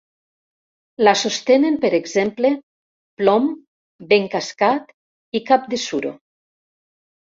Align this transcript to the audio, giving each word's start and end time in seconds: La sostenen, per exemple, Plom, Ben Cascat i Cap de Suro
La 1.07 1.11
sostenen, 1.23 1.75
per 1.83 1.91
exemple, 1.97 2.51
Plom, 3.21 3.45
Ben 4.15 4.27
Cascat 4.37 4.91
i 5.41 5.43
Cap 5.51 5.69
de 5.75 5.81
Suro 5.87 6.15